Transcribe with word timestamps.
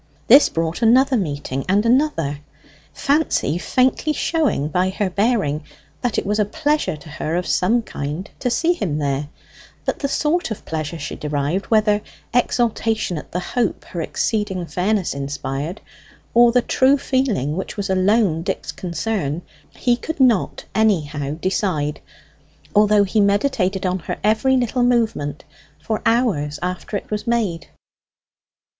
This 0.27 0.49
brought 0.49 0.81
another 0.81 1.15
meeting, 1.15 1.63
and 1.69 1.85
another, 1.85 2.39
Fancy 2.91 3.59
faintly 3.59 4.13
showing 4.13 4.67
by 4.69 4.89
her 4.89 5.11
bearing 5.11 5.63
that 6.01 6.17
it 6.17 6.25
was 6.25 6.39
a 6.39 6.43
pleasure 6.43 6.97
to 6.97 7.07
her 7.07 7.35
of 7.35 7.45
some 7.45 7.83
kind 7.83 8.27
to 8.39 8.49
see 8.49 8.73
him 8.73 8.97
there; 8.97 9.29
but 9.85 9.99
the 9.99 10.07
sort 10.07 10.49
of 10.49 10.65
pleasure 10.65 10.97
she 10.97 11.15
derived, 11.15 11.67
whether 11.67 12.01
exultation 12.33 13.15
at 13.19 13.31
the 13.31 13.39
hope 13.39 13.85
her 13.85 14.01
exceeding 14.01 14.65
fairness 14.65 15.13
inspired, 15.13 15.81
or 16.33 16.51
the 16.51 16.63
true 16.63 16.97
feeling 16.97 17.55
which 17.55 17.77
was 17.77 17.87
alone 17.91 18.41
Dick's 18.41 18.71
concern, 18.71 19.43
he 19.69 19.95
could 19.95 20.19
not 20.19 20.65
anyhow 20.73 21.35
decide, 21.39 22.01
although 22.73 23.03
he 23.03 23.21
meditated 23.21 23.85
on 23.85 23.99
her 23.99 24.17
every 24.23 24.57
little 24.57 24.81
movement 24.81 25.43
for 25.79 26.01
hours 26.07 26.57
after 26.63 26.97
it 26.97 27.11
was 27.11 27.27
made. 27.27 27.67